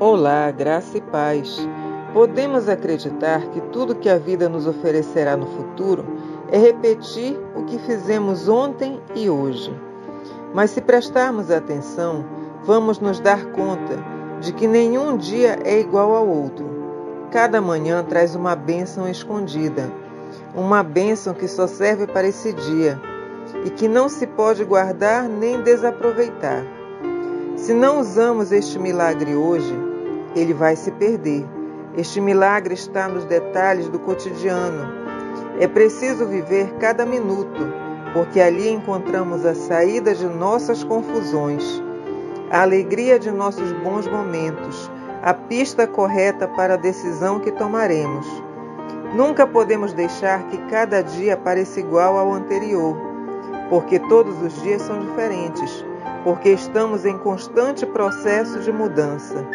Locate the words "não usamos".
27.72-28.52